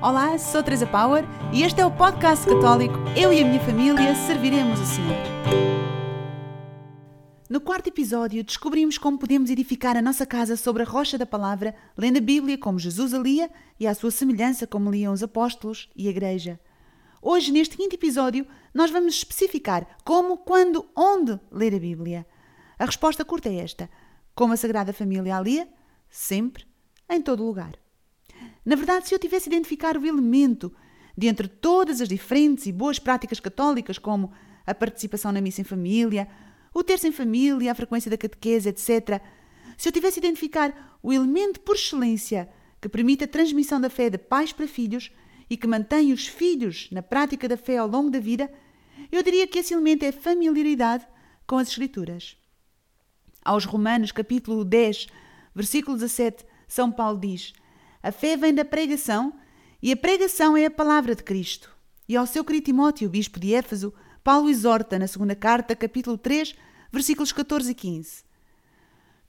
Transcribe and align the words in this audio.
Olá, 0.00 0.38
sou 0.38 0.62
Teresa 0.62 0.86
Power 0.86 1.24
e 1.52 1.64
este 1.64 1.80
é 1.80 1.84
o 1.84 1.90
podcast 1.90 2.46
católico 2.46 2.94
Eu 3.20 3.32
e 3.32 3.42
a 3.42 3.44
minha 3.44 3.58
família 3.58 4.14
serviremos 4.14 4.78
o 4.78 4.86
Senhor. 4.86 5.16
No 7.50 7.60
quarto 7.60 7.88
episódio, 7.88 8.44
descobrimos 8.44 8.96
como 8.96 9.18
podemos 9.18 9.50
edificar 9.50 9.96
a 9.96 10.02
nossa 10.02 10.24
casa 10.24 10.56
sobre 10.56 10.84
a 10.84 10.86
rocha 10.86 11.18
da 11.18 11.26
palavra, 11.26 11.74
lendo 11.96 12.18
a 12.18 12.20
Bíblia 12.20 12.56
como 12.56 12.78
Jesus 12.78 13.12
a 13.12 13.18
lia 13.18 13.50
e 13.80 13.88
à 13.88 13.94
sua 13.94 14.12
semelhança 14.12 14.68
como 14.68 14.88
liam 14.88 15.12
os 15.12 15.24
apóstolos 15.24 15.90
e 15.96 16.06
a 16.06 16.10
igreja. 16.10 16.60
Hoje, 17.20 17.50
neste 17.50 17.76
quinto 17.76 17.96
episódio, 17.96 18.46
nós 18.72 18.92
vamos 18.92 19.16
especificar 19.16 19.84
como, 20.04 20.36
quando, 20.36 20.88
onde 20.94 21.40
ler 21.50 21.74
a 21.74 21.80
Bíblia. 21.80 22.24
A 22.78 22.84
resposta 22.84 23.24
curta 23.24 23.48
é 23.48 23.56
esta: 23.56 23.90
como 24.32 24.52
a 24.52 24.56
Sagrada 24.56 24.92
Família 24.92 25.36
a 25.36 25.40
lia, 25.40 25.68
sempre, 26.08 26.64
em 27.10 27.20
todo 27.20 27.44
lugar. 27.44 27.72
Na 28.64 28.76
verdade, 28.76 29.08
se 29.08 29.14
eu 29.14 29.18
tivesse 29.18 29.48
identificar 29.48 29.96
o 29.96 30.06
elemento 30.06 30.72
de 31.16 31.26
entre 31.26 31.48
todas 31.48 32.00
as 32.00 32.08
diferentes 32.08 32.66
e 32.66 32.72
boas 32.72 32.98
práticas 32.98 33.40
católicas, 33.40 33.98
como 33.98 34.32
a 34.66 34.74
participação 34.74 35.32
na 35.32 35.40
missa 35.40 35.60
em 35.60 35.64
família, 35.64 36.28
o 36.74 36.84
terço 36.84 37.06
em 37.06 37.12
família, 37.12 37.72
a 37.72 37.74
frequência 37.74 38.10
da 38.10 38.16
catequese, 38.16 38.68
etc., 38.68 39.20
se 39.76 39.88
eu 39.88 39.92
tivesse 39.92 40.18
identificar 40.18 40.98
o 41.02 41.12
elemento 41.12 41.60
por 41.60 41.76
excelência 41.76 42.48
que 42.80 42.88
permite 42.88 43.24
a 43.24 43.28
transmissão 43.28 43.80
da 43.80 43.88
fé 43.88 44.10
de 44.10 44.18
pais 44.18 44.52
para 44.52 44.66
filhos 44.66 45.10
e 45.48 45.56
que 45.56 45.66
mantém 45.66 46.12
os 46.12 46.26
filhos 46.26 46.88
na 46.90 47.02
prática 47.02 47.48
da 47.48 47.56
fé 47.56 47.78
ao 47.78 47.88
longo 47.88 48.10
da 48.10 48.18
vida, 48.18 48.52
eu 49.10 49.22
diria 49.22 49.46
que 49.46 49.60
esse 49.60 49.72
elemento 49.72 50.04
é 50.04 50.08
a 50.08 50.12
familiaridade 50.12 51.06
com 51.46 51.56
as 51.56 51.68
Escrituras. 51.68 52.36
Aos 53.44 53.64
Romanos, 53.64 54.12
capítulo 54.12 54.64
10, 54.64 55.06
versículo 55.54 55.96
17, 55.96 56.44
São 56.66 56.92
Paulo 56.92 57.18
diz: 57.18 57.52
a 58.02 58.12
fé 58.12 58.36
vem 58.36 58.54
da 58.54 58.64
pregação 58.64 59.32
e 59.82 59.92
a 59.92 59.96
pregação 59.96 60.56
é 60.56 60.66
a 60.66 60.70
palavra 60.70 61.14
de 61.14 61.22
Cristo. 61.22 61.74
E 62.08 62.16
ao 62.16 62.26
seu 62.26 62.44
querido 62.44 62.66
Timóteo, 62.66 63.08
bispo 63.08 63.38
de 63.38 63.54
Éfeso, 63.54 63.92
Paulo 64.24 64.48
exorta 64.48 64.98
na 64.98 65.06
segunda 65.06 65.34
carta, 65.34 65.76
capítulo 65.76 66.16
3, 66.16 66.54
versículos 66.92 67.32
14 67.32 67.70
e 67.70 67.74
15. 67.74 68.24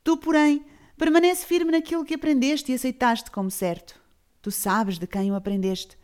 Tu, 0.04 0.18
porém, 0.18 0.66
permanece 0.98 1.46
firme 1.46 1.72
naquilo 1.72 2.06
que 2.06 2.14
aprendeste 2.14 2.72
e 2.72 2.76
aceitaste 2.76 3.32
como 3.32 3.52
certo. 3.52 4.00
Tu 4.42 4.52
sabes 4.52 4.98
de 4.98 5.08
quem 5.08 5.32
o 5.32 5.36
aprendeste. 5.36 5.98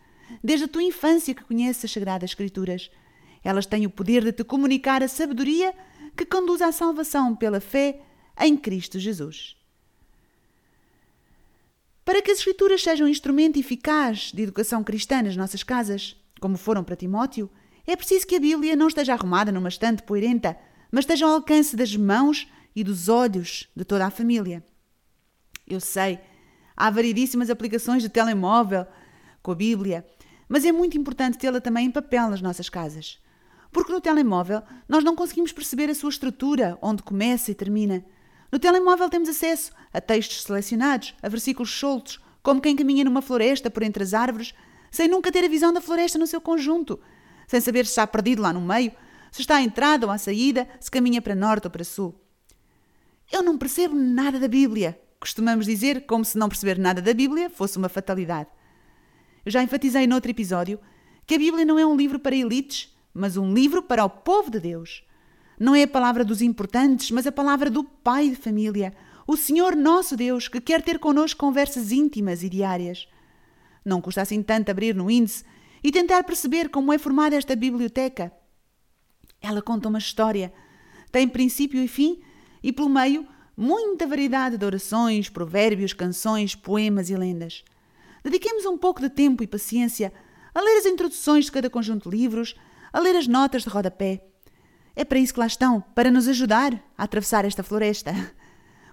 Desde 0.44 0.66
a 0.66 0.68
tua 0.68 0.84
infância 0.84 1.34
que 1.34 1.44
conheces 1.44 1.86
as 1.86 1.92
Sagradas 1.92 2.32
Escrituras. 2.32 2.90
Elas 3.44 3.66
têm 3.66 3.86
o 3.86 3.90
poder 3.90 4.24
de 4.24 4.32
te 4.32 4.44
comunicar 4.44 5.04
a 5.04 5.08
sabedoria 5.08 5.74
que 6.16 6.26
conduz 6.26 6.62
à 6.62 6.72
salvação 6.72 7.36
pela 7.36 7.60
fé 7.60 8.02
em 8.40 8.58
Cristo 8.58 9.00
Jesus. 9.00 9.56
Para 12.06 12.22
que 12.22 12.30
as 12.30 12.38
Escrituras 12.38 12.84
sejam 12.84 13.08
um 13.08 13.10
instrumento 13.10 13.58
eficaz 13.58 14.32
de 14.32 14.44
educação 14.44 14.84
cristã 14.84 15.24
nas 15.24 15.36
nossas 15.36 15.64
casas, 15.64 16.16
como 16.40 16.56
foram 16.56 16.84
para 16.84 16.96
Timóteo, 16.96 17.50
é 17.88 17.96
preciso 17.96 18.28
que 18.28 18.36
a 18.36 18.40
Bíblia 18.40 18.76
não 18.76 18.88
esteja 18.88 19.14
arrumada 19.14 19.52
numa 19.52 19.70
estante 19.70 20.04
poeirenta, 20.04 20.56
mas 20.92 21.02
esteja 21.02 21.26
ao 21.26 21.32
alcance 21.34 21.76
das 21.76 21.96
mãos 21.96 22.48
e 22.76 22.84
dos 22.84 23.10
olhos 23.10 23.68
de 23.76 23.84
toda 23.84 24.06
a 24.06 24.12
família. 24.12 24.64
Eu 25.68 25.80
sei, 25.80 26.20
há 26.78 26.92
variedíssimas 26.92 27.50
aplicações 27.50 28.04
de 28.04 28.10
telemóvel 28.10 28.86
com 29.42 29.52
a 29.52 29.56
Bíblia, 29.56 30.06
mas 30.48 30.64
é 30.64 30.72
muito 30.72 30.96
importante 30.96 31.40
tê-la 31.40 31.60
também 31.60 31.88
em 31.88 31.92
papel 31.92 32.30
nas 32.30 32.42
nossas 32.42 32.70
casas. 32.70 33.20
Porque 33.72 33.92
no 33.92 34.00
telemóvel 34.00 34.62
nós 34.88 35.04
não 35.04 35.16
conseguimos 35.16 35.52
perceber 35.52 35.90
a 35.90 35.96
sua 35.96 36.12
estrutura, 36.12 36.78
onde 36.84 37.02
começa 37.02 37.50
e 37.50 37.56
termina. 37.56 38.06
No 38.56 38.60
telemóvel 38.60 39.10
temos 39.10 39.28
acesso 39.28 39.74
a 39.92 40.00
textos 40.00 40.44
selecionados, 40.44 41.14
a 41.22 41.28
versículos 41.28 41.78
soltos, 41.78 42.22
como 42.42 42.62
quem 42.62 42.74
caminha 42.74 43.04
numa 43.04 43.22
floresta 43.22 43.70
por 43.70 43.84
entre 43.84 44.02
as 44.02 44.14
árvores, 44.14 44.54
sem 44.90 45.10
nunca 45.10 45.30
ter 45.30 45.44
a 45.44 45.50
visão 45.50 45.74
da 45.74 45.82
floresta 45.82 46.18
no 46.18 46.26
seu 46.26 46.40
conjunto, 46.40 46.98
sem 47.50 47.60
saber 47.60 47.86
se 47.86 47.92
está 47.92 48.08
perdido 48.08 48.42
lá 48.42 48.54
no 48.54 48.62
meio, 48.62 48.94
se 49.30 49.42
está 49.42 49.58
à 49.58 49.62
entrada 49.62 50.06
ou 50.06 50.12
à 50.14 50.18
saída, 50.18 50.70
se 50.80 50.90
caminha 50.90 51.22
para 51.22 51.36
norte 51.36 51.66
ou 51.66 51.70
para 51.70 51.84
sul. 51.84 52.16
Eu 53.30 53.44
não 53.44 53.58
percebo 53.58 53.94
nada 53.94 54.40
da 54.40 54.48
Bíblia. 54.48 54.98
Costumamos 55.20 55.66
dizer 55.66 56.06
como 56.06 56.24
se 56.24 56.38
não 56.38 56.48
perceber 56.48 56.80
nada 56.80 57.02
da 57.02 57.14
Bíblia 57.14 57.50
fosse 57.50 57.78
uma 57.78 57.90
fatalidade. 57.90 58.48
Eu 59.46 59.52
já 59.52 59.62
enfatizei 59.62 60.08
noutro 60.08 60.32
episódio 60.32 60.80
que 61.28 61.36
a 61.36 61.40
Bíblia 61.40 61.66
não 61.66 61.78
é 61.78 61.86
um 61.86 61.98
livro 61.98 62.20
para 62.20 62.34
elites, 62.34 62.96
mas 63.14 63.36
um 63.36 63.54
livro 63.54 63.84
para 63.84 64.06
o 64.06 64.10
povo 64.10 64.50
de 64.50 64.62
Deus. 64.62 65.04
Não 65.60 65.74
é 65.74 65.84
a 65.84 65.88
palavra 65.88 66.26
dos 66.26 66.42
importantes, 66.42 67.12
mas 67.12 67.26
a 67.26 67.32
palavra 67.32 67.70
do 67.70 67.84
pai 67.84 68.30
de 68.30 68.36
família, 68.36 68.94
o 69.26 69.38
Senhor 69.38 69.76
nosso 69.76 70.16
Deus, 70.16 70.48
que 70.48 70.60
quer 70.60 70.82
ter 70.82 71.00
connosco 71.00 71.40
conversas 71.40 71.92
íntimas 71.92 72.44
e 72.44 72.50
diárias. 72.50 73.08
Não 73.84 74.02
custa 74.02 74.22
assim 74.22 74.44
tanto 74.44 74.70
abrir 74.70 74.94
no 74.94 75.10
índice 75.10 75.46
e 75.82 75.92
tentar 75.92 76.24
perceber 76.24 76.70
como 76.70 76.92
é 76.92 76.98
formada 76.98 77.36
esta 77.36 77.56
biblioteca. 77.56 78.32
Ela 79.42 79.62
conta 79.62 79.88
uma 79.88 80.00
história, 80.00 80.52
tem 81.12 81.28
princípio 81.28 81.82
e 81.82 81.88
fim, 81.88 82.22
e 82.62 82.74
pelo 82.74 82.90
meio 82.90 83.26
muita 83.56 84.06
variedade 84.06 84.58
de 84.58 84.66
orações, 84.66 85.30
provérbios, 85.30 85.94
canções, 85.94 86.54
poemas 86.54 87.10
e 87.10 87.16
lendas. 87.16 87.64
Dediquemos 88.24 88.66
um 88.66 88.78
pouco 88.78 89.00
de 89.00 89.10
tempo 89.10 89.42
e 89.42 89.48
paciência 89.48 90.12
a 90.54 90.60
ler 90.60 90.80
as 90.80 90.86
introduções 90.86 91.46
de 91.46 91.52
cada 91.52 91.70
conjunto 91.70 92.10
de 92.10 92.18
livros, 92.18 92.56
a 92.92 93.00
ler 93.00 93.16
as 93.16 93.28
notas 93.28 93.64
de 93.64 93.70
rodapé 93.70 94.35
é 94.96 95.04
para 95.04 95.20
isso 95.20 95.34
que 95.34 95.40
lá 95.40 95.48
estão, 95.48 95.82
para 95.94 96.10
nos 96.10 96.28
ajudar 96.28 96.74
a 96.98 97.04
atravessar 97.04 97.46
esta 97.46 97.64
floresta. 97.64 98.14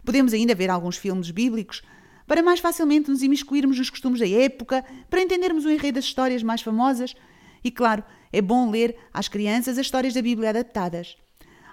Podemos 0.04 0.32
ainda 0.32 0.54
ver 0.54 0.68
alguns 0.68 0.96
filmes 0.96 1.30
bíblicos 1.30 1.82
para 2.26 2.42
mais 2.42 2.60
facilmente 2.60 3.10
nos 3.10 3.22
imiscuirmos 3.22 3.78
nos 3.78 3.90
costumes 3.90 4.20
da 4.20 4.28
época, 4.28 4.84
para 5.10 5.20
entendermos 5.20 5.64
o 5.64 5.70
enredo 5.70 5.96
das 5.96 6.04
histórias 6.04 6.42
mais 6.42 6.62
famosas. 6.62 7.14
E 7.62 7.70
claro, 7.70 8.02
é 8.32 8.40
bom 8.40 8.70
ler 8.70 8.96
às 9.12 9.28
crianças 9.28 9.78
as 9.78 9.86
histórias 9.86 10.14
da 10.14 10.22
Bíblia 10.22 10.50
adaptadas. 10.50 11.16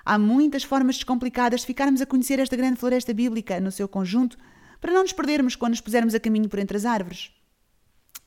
Há 0.06 0.18
muitas 0.18 0.64
formas 0.64 0.96
descomplicadas 0.96 1.62
de 1.62 1.68
ficarmos 1.68 2.02
a 2.02 2.06
conhecer 2.06 2.40
esta 2.40 2.56
grande 2.56 2.80
floresta 2.80 3.14
bíblica 3.14 3.60
no 3.60 3.72
seu 3.72 3.88
conjunto, 3.88 4.38
para 4.82 4.94
não 4.94 5.02
nos 5.02 5.14
perdermos 5.14 5.56
quando 5.56 5.72
nos 5.72 5.82
pusermos 5.82 6.16
a 6.16 6.20
caminho 6.20 6.50
por 6.50 6.60
entre 6.60 6.78
as 6.78 6.86
árvores. 6.86 7.32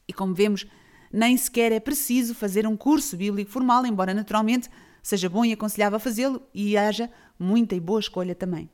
E 0.07 0.13
como 0.13 0.35
vemos, 0.35 0.67
nem 1.13 1.37
sequer 1.37 1.73
é 1.73 1.81
preciso 1.81 2.35
fazer 2.35 2.67
um 2.67 2.77
curso 2.77 3.17
bíblico 3.17 3.51
formal, 3.51 3.85
embora 3.87 4.15
naturalmente 4.15 4.69
seja 5.03 5.29
bom 5.29 5.45
e 5.45 5.53
aconselhável 5.53 5.99
fazê-lo 5.99 6.43
e 6.55 6.77
haja 6.77 7.11
muita 7.39 7.75
e 7.75 7.81
boa 7.81 8.01
escolha 8.01 8.35
também. 8.35 8.71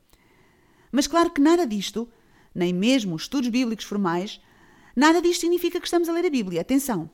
Mas 0.92 1.06
claro 1.06 1.30
que 1.30 1.40
nada 1.40 1.66
disto, 1.66 2.08
nem 2.54 2.72
mesmo 2.72 3.14
os 3.14 3.22
estudos 3.22 3.48
bíblicos 3.48 3.84
formais, 3.84 4.40
nada 4.94 5.20
disto 5.22 5.40
significa 5.40 5.80
que 5.80 5.86
estamos 5.86 6.08
a 6.08 6.12
ler 6.12 6.26
a 6.26 6.30
Bíblia. 6.30 6.60
Atenção! 6.60 7.10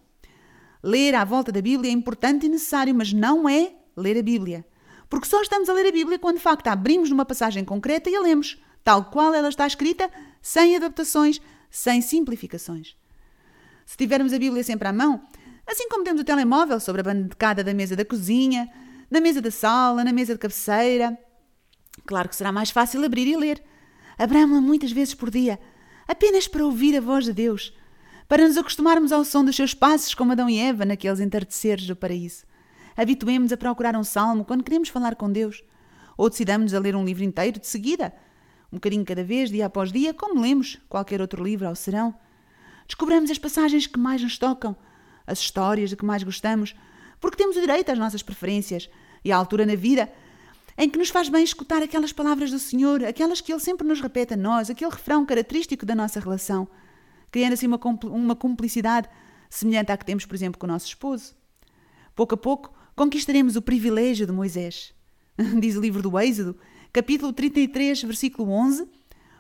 Ler 0.82 1.14
à 1.14 1.24
volta 1.24 1.50
da 1.50 1.62
Bíblia 1.62 1.90
é 1.90 1.94
importante 1.94 2.46
e 2.46 2.48
necessário, 2.48 2.94
mas 2.94 3.12
não 3.12 3.48
é 3.48 3.72
ler 3.96 4.18
a 4.18 4.22
Bíblia. 4.22 4.66
Porque 5.08 5.26
só 5.26 5.40
estamos 5.40 5.68
a 5.68 5.72
ler 5.72 5.86
a 5.86 5.92
Bíblia 5.92 6.18
quando 6.18 6.36
de 6.36 6.42
facto 6.42 6.68
abrimos 6.68 7.08
numa 7.08 7.24
passagem 7.24 7.64
concreta 7.64 8.10
e 8.10 8.16
a 8.16 8.20
lemos, 8.20 8.60
tal 8.82 9.06
qual 9.06 9.32
ela 9.32 9.48
está 9.48 9.66
escrita, 9.66 10.10
sem 10.42 10.76
adaptações, 10.76 11.40
sem 11.70 12.02
simplificações. 12.02 12.96
Se 13.86 13.96
tivermos 13.96 14.32
a 14.32 14.38
Bíblia 14.38 14.62
sempre 14.62 14.88
à 14.88 14.92
mão, 14.92 15.22
assim 15.66 15.88
como 15.88 16.04
temos 16.04 16.20
o 16.20 16.24
telemóvel 16.24 16.78
sobre 16.80 17.00
a 17.00 17.04
bancada 17.04 17.64
da 17.64 17.72
mesa 17.72 17.96
da 17.96 18.04
cozinha, 18.04 18.70
na 19.14 19.20
mesa 19.20 19.40
da 19.40 19.50
sala, 19.50 20.02
na 20.02 20.12
mesa 20.12 20.34
de 20.34 20.40
cabeceira. 20.40 21.16
Claro 22.04 22.28
que 22.28 22.34
será 22.34 22.50
mais 22.50 22.70
fácil 22.70 23.04
abrir 23.04 23.28
e 23.28 23.36
ler. 23.36 23.62
Abramos-la 24.18 24.60
muitas 24.60 24.90
vezes 24.90 25.14
por 25.14 25.30
dia, 25.30 25.58
apenas 26.06 26.48
para 26.48 26.64
ouvir 26.64 26.96
a 26.96 27.00
voz 27.00 27.24
de 27.24 27.32
Deus, 27.32 27.72
para 28.28 28.46
nos 28.46 28.56
acostumarmos 28.56 29.12
ao 29.12 29.24
som 29.24 29.44
dos 29.44 29.54
seus 29.54 29.72
passos 29.72 30.14
como 30.14 30.32
Adão 30.32 30.50
e 30.50 30.58
Eva 30.58 30.84
naqueles 30.84 31.20
entardeceres 31.20 31.86
do 31.86 31.94
paraíso. 31.94 32.44
Habituemos-nos 32.96 33.52
a 33.52 33.56
procurar 33.56 33.96
um 33.96 34.04
salmo 34.04 34.44
quando 34.44 34.64
queremos 34.64 34.88
falar 34.88 35.14
com 35.14 35.30
Deus, 35.30 35.62
ou 36.16 36.28
decidamos 36.28 36.74
a 36.74 36.80
ler 36.80 36.96
um 36.96 37.04
livro 37.04 37.22
inteiro 37.22 37.60
de 37.60 37.66
seguida, 37.66 38.12
um 38.72 38.76
bocadinho 38.76 39.04
cada 39.04 39.22
vez, 39.22 39.50
dia 39.50 39.66
após 39.66 39.92
dia, 39.92 40.12
como 40.12 40.40
lemos 40.40 40.80
qualquer 40.88 41.20
outro 41.20 41.42
livro 41.42 41.68
ao 41.68 41.76
serão. 41.76 42.14
Descobramos 42.86 43.30
as 43.30 43.38
passagens 43.38 43.86
que 43.86 43.98
mais 43.98 44.22
nos 44.22 44.38
tocam, 44.38 44.76
as 45.24 45.38
histórias 45.38 45.90
de 45.90 45.96
que 45.96 46.04
mais 46.04 46.22
gostamos, 46.24 46.74
porque 47.20 47.36
temos 47.36 47.56
o 47.56 47.60
direito 47.60 47.90
às 47.90 47.98
nossas 47.98 48.22
preferências, 48.22 48.90
e 49.24 49.32
à 49.32 49.36
altura 49.36 49.64
na 49.64 49.74
vida 49.74 50.12
em 50.76 50.88
que 50.88 50.98
nos 50.98 51.08
faz 51.08 51.28
bem 51.28 51.44
escutar 51.44 51.82
aquelas 51.82 52.12
palavras 52.12 52.50
do 52.50 52.58
Senhor, 52.58 53.04
aquelas 53.04 53.40
que 53.40 53.52
Ele 53.52 53.60
sempre 53.60 53.86
nos 53.86 54.00
repete 54.00 54.34
a 54.34 54.36
nós, 54.36 54.68
aquele 54.68 54.90
refrão 54.90 55.24
característico 55.24 55.86
da 55.86 55.94
nossa 55.94 56.18
relação, 56.18 56.68
criando 57.30 57.52
assim 57.52 57.66
uma, 57.66 57.80
uma 58.04 58.34
cumplicidade 58.34 59.08
semelhante 59.48 59.92
à 59.92 59.96
que 59.96 60.04
temos, 60.04 60.26
por 60.26 60.34
exemplo, 60.34 60.58
com 60.58 60.66
o 60.66 60.70
nosso 60.70 60.86
esposo. 60.86 61.34
Pouco 62.14 62.34
a 62.34 62.38
pouco 62.38 62.72
conquistaremos 62.96 63.56
o 63.56 63.62
privilégio 63.62 64.26
de 64.26 64.32
Moisés. 64.32 64.92
Diz 65.60 65.76
o 65.76 65.80
livro 65.80 66.02
do 66.02 66.18
Êxodo, 66.18 66.56
capítulo 66.92 67.32
33, 67.32 68.02
versículo 68.02 68.50
11: 68.50 68.88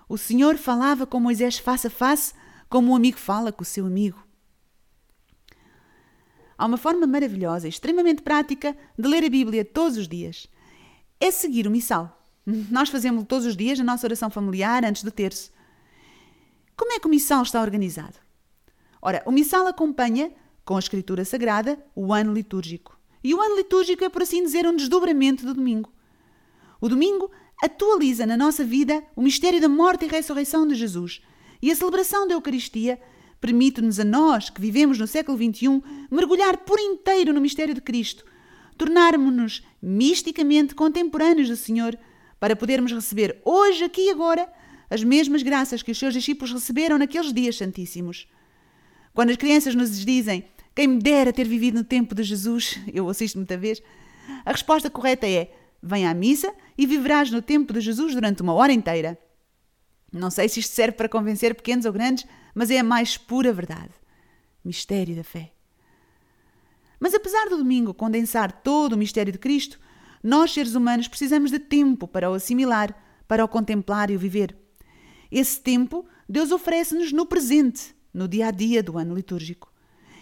O 0.08 0.16
Senhor 0.16 0.56
falava 0.56 1.06
com 1.06 1.18
Moisés 1.18 1.58
face 1.58 1.88
a 1.88 1.90
face, 1.90 2.32
como 2.68 2.92
um 2.92 2.96
amigo 2.96 3.18
fala 3.18 3.50
com 3.50 3.62
o 3.62 3.66
seu 3.66 3.86
amigo. 3.86 4.23
Há 6.64 6.66
uma 6.66 6.78
forma 6.78 7.06
maravilhosa 7.06 7.66
e 7.66 7.68
extremamente 7.68 8.22
prática 8.22 8.74
de 8.98 9.06
ler 9.06 9.22
a 9.22 9.28
Bíblia 9.28 9.66
todos 9.66 9.98
os 9.98 10.08
dias. 10.08 10.46
É 11.20 11.30
seguir 11.30 11.66
o 11.66 11.70
missal. 11.70 12.26
Nós 12.46 12.88
fazemos 12.88 13.26
todos 13.28 13.44
os 13.44 13.54
dias 13.54 13.78
a 13.78 13.84
nossa 13.84 14.06
oração 14.06 14.30
familiar 14.30 14.82
antes 14.82 15.04
do 15.04 15.10
terço. 15.10 15.52
Como 16.74 16.90
é 16.90 16.98
que 16.98 17.06
o 17.06 17.10
missal 17.10 17.42
está 17.42 17.60
organizado? 17.60 18.14
Ora, 19.02 19.22
o 19.26 19.30
missal 19.30 19.66
acompanha, 19.66 20.32
com 20.64 20.74
a 20.74 20.78
Escritura 20.78 21.22
Sagrada, 21.26 21.78
o 21.94 22.14
ano 22.14 22.32
litúrgico. 22.32 22.98
E 23.22 23.34
o 23.34 23.42
ano 23.42 23.56
litúrgico 23.56 24.02
é, 24.02 24.08
por 24.08 24.22
assim 24.22 24.42
dizer, 24.42 24.66
um 24.66 24.74
desdobramento 24.74 25.44
do 25.44 25.52
domingo. 25.52 25.92
O 26.80 26.88
domingo 26.88 27.30
atualiza 27.62 28.24
na 28.24 28.38
nossa 28.38 28.64
vida 28.64 29.04
o 29.14 29.20
mistério 29.20 29.60
da 29.60 29.68
morte 29.68 30.06
e 30.06 30.08
ressurreição 30.08 30.66
de 30.66 30.76
Jesus. 30.76 31.20
E 31.60 31.70
a 31.70 31.76
celebração 31.76 32.26
da 32.26 32.32
Eucaristia 32.32 32.98
permite-nos 33.44 34.00
a 34.00 34.04
nós, 34.04 34.48
que 34.48 34.58
vivemos 34.58 34.98
no 34.98 35.06
século 35.06 35.36
XXI, 35.36 35.82
mergulhar 36.10 36.56
por 36.64 36.80
inteiro 36.80 37.30
no 37.30 37.42
mistério 37.42 37.74
de 37.74 37.80
Cristo, 37.82 38.24
tornarmos-nos 38.78 39.62
misticamente 39.82 40.74
contemporâneos 40.74 41.50
do 41.50 41.56
Senhor, 41.56 41.94
para 42.40 42.56
podermos 42.56 42.90
receber 42.90 43.38
hoje, 43.44 43.84
aqui 43.84 44.06
e 44.06 44.10
agora, 44.10 44.50
as 44.88 45.04
mesmas 45.04 45.42
graças 45.42 45.82
que 45.82 45.90
os 45.90 45.98
seus 45.98 46.14
discípulos 46.14 46.54
receberam 46.54 46.96
naqueles 46.96 47.34
dias 47.34 47.58
santíssimos. 47.58 48.26
Quando 49.12 49.28
as 49.28 49.36
crianças 49.36 49.74
nos 49.74 50.02
dizem 50.02 50.46
quem 50.74 50.88
me 50.88 50.98
dera 50.98 51.30
ter 51.30 51.46
vivido 51.46 51.74
no 51.74 51.84
tempo 51.84 52.14
de 52.14 52.22
Jesus, 52.22 52.80
eu 52.94 53.06
assisto 53.10 53.36
muita 53.36 53.58
vez, 53.58 53.82
a 54.42 54.52
resposta 54.52 54.88
correta 54.88 55.28
é 55.28 55.52
vem 55.82 56.06
à 56.06 56.14
missa 56.14 56.50
e 56.78 56.86
viverás 56.86 57.30
no 57.30 57.42
tempo 57.42 57.74
de 57.74 57.82
Jesus 57.82 58.14
durante 58.14 58.40
uma 58.40 58.54
hora 58.54 58.72
inteira. 58.72 59.18
Não 60.10 60.30
sei 60.30 60.48
se 60.48 60.60
isto 60.60 60.74
serve 60.74 60.96
para 60.96 61.10
convencer 61.10 61.54
pequenos 61.54 61.84
ou 61.84 61.92
grandes, 61.92 62.24
mas 62.54 62.70
é 62.70 62.78
a 62.78 62.84
mais 62.84 63.16
pura 63.16 63.52
verdade. 63.52 63.92
Mistério 64.64 65.16
da 65.16 65.24
fé. 65.24 65.52
Mas 67.00 67.14
apesar 67.14 67.48
do 67.48 67.58
domingo 67.58 67.92
condensar 67.92 68.50
todo 68.62 68.94
o 68.94 68.98
mistério 68.98 69.32
de 69.32 69.38
Cristo, 69.38 69.78
nós, 70.22 70.52
seres 70.52 70.74
humanos, 70.74 71.08
precisamos 71.08 71.50
de 71.50 71.58
tempo 71.58 72.08
para 72.08 72.30
o 72.30 72.34
assimilar, 72.34 72.96
para 73.28 73.44
o 73.44 73.48
contemplar 73.48 74.10
e 74.10 74.16
o 74.16 74.18
viver. 74.18 74.56
Esse 75.30 75.60
tempo 75.60 76.06
Deus 76.28 76.50
oferece-nos 76.50 77.12
no 77.12 77.26
presente, 77.26 77.94
no 78.12 78.26
dia 78.26 78.48
a 78.48 78.50
dia 78.50 78.82
do 78.82 78.96
ano 78.96 79.14
litúrgico. 79.14 79.72